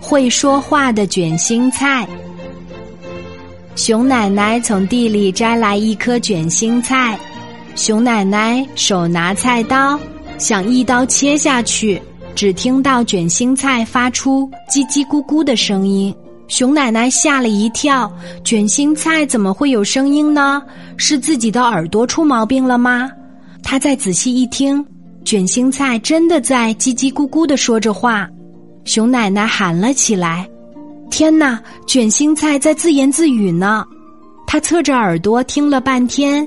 [0.00, 2.06] 会说话的卷心菜。
[3.76, 7.18] 熊奶奶从地里摘来一颗卷心菜，
[7.74, 9.98] 熊奶奶手拿菜刀，
[10.38, 12.00] 想一刀切下去，
[12.34, 16.14] 只听到卷心菜发出叽叽咕咕的声音。
[16.46, 18.12] 熊奶奶吓了一跳，
[18.44, 20.62] 卷心菜怎么会有声音呢？
[20.96, 23.10] 是自己的耳朵出毛病了吗？
[23.62, 24.84] 她再仔细一听，
[25.24, 28.28] 卷心菜真的在叽叽咕咕的说着话。
[28.84, 30.48] 熊奶奶喊了起来
[31.10, 31.60] ：“天哪！
[31.86, 33.84] 卷心菜在自言自语呢！”
[34.46, 36.46] 她侧着耳朵听了半天，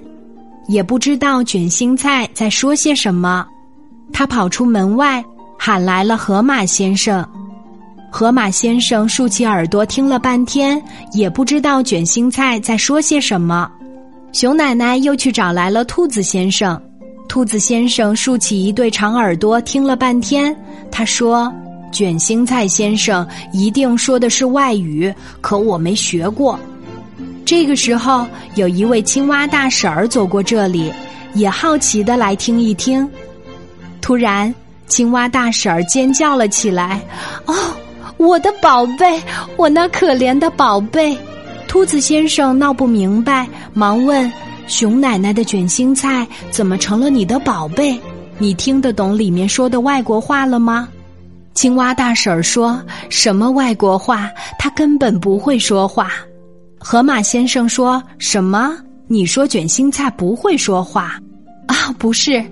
[0.68, 3.46] 也不知道卷心菜在说些什么。
[4.14, 5.24] 她跑出门外，
[5.58, 7.28] 喊来了河马先生。
[8.10, 13.70] 河马先生竖起耳朵听了半天，也不知道卷心菜在说些什么。
[14.32, 16.80] 熊奶奶又去找来了兔子先生。
[17.28, 20.56] 兔子先生竖起一对长耳朵听了半天，
[20.90, 21.54] 他说
[21.92, 26.60] ：“卷心菜先生一定说的是外语，可我没学过。”
[27.46, 30.92] 这个时候，有一位青蛙大婶儿走过这里，
[31.34, 33.10] 也好奇的来听一听。
[34.02, 34.54] 突然，
[34.88, 37.02] 青蛙大婶儿尖叫了起来
[37.48, 37.56] ：“哦！”
[38.18, 39.22] 我的宝贝，
[39.58, 41.16] 我那可怜的宝贝，
[41.68, 44.32] 兔子先生闹不明白，忙问
[44.66, 47.96] 熊奶奶的卷心菜怎么成了你的宝贝？
[48.40, 50.90] 你听得懂里面说的外国话了吗？
[51.58, 54.30] 青蛙大婶儿说什么外国话？
[54.60, 56.12] 他根本不会说话。
[56.78, 58.78] 河马先生说什么？
[59.08, 61.20] 你说卷心菜不会说话？
[61.66, 62.46] 啊，不是。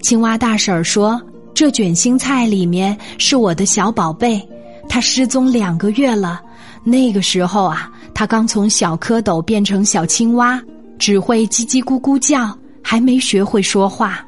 [0.00, 1.20] 青蛙大婶儿说
[1.52, 4.40] 这卷心菜里面是我的小宝贝。
[4.88, 6.40] 他失踪两个月了，
[6.84, 10.62] 那个时候啊，他刚从小蝌蚪变成小青蛙，
[10.96, 14.24] 只会叽叽咕咕叫，还没学会说话。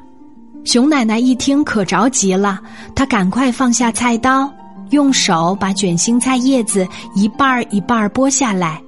[0.67, 2.59] 熊奶奶一听可着急了，
[2.93, 4.51] 她赶快放下菜刀，
[4.89, 8.81] 用手把卷心菜叶子一半儿一半儿剥下来。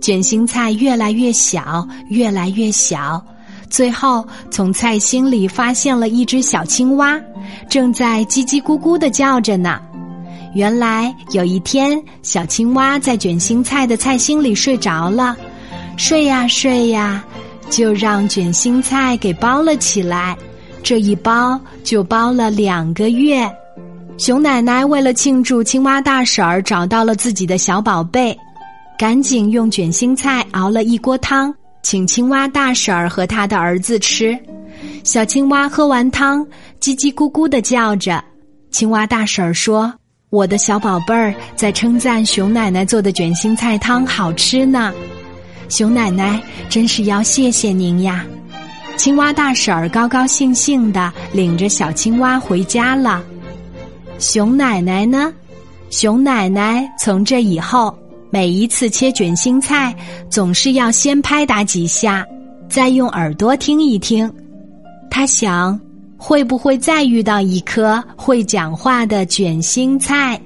[0.00, 3.22] 卷心菜越来越小，越来越小，
[3.68, 7.20] 最后从菜心里发现了一只小青蛙，
[7.68, 9.78] 正在叽叽咕咕的叫着呢。
[10.54, 15.36] 原来有一天，小青蛙在卷心菜的菜心里睡着了，
[15.98, 17.22] 睡呀睡呀，
[17.68, 20.34] 就让卷心菜给包了起来。
[20.82, 23.50] 这一包就包了两个月。
[24.18, 28.36] 熊奶奶为了庆祝青蛙大婶儿找到了自己的小宝贝，
[28.98, 34.38] 赶紧用卷心菜熬了一锅汤，请青蛙大婶儿和他的儿子吃。
[35.04, 36.46] 小青蛙喝完汤，
[36.80, 38.22] 叽叽咕咕的叫着。
[38.70, 39.92] 青蛙大婶儿说。
[40.30, 44.94] 我的小宝贝儿在称赞熊奶奶做的卷心菜汤好吃呢，
[45.68, 48.24] 熊奶奶真是要谢谢您呀！
[49.00, 53.24] 青蛙大婶儿高高兴兴的领着小青蛙回家了。
[54.18, 55.32] 熊奶奶呢？
[55.88, 59.96] 熊奶奶从这以后，每一次切卷心菜，
[60.28, 62.26] 总是要先拍打几下，
[62.68, 64.30] 再用耳朵听一听。
[65.10, 65.80] 她想。
[66.18, 70.38] 会不会再遇到一颗会讲话的卷心菜？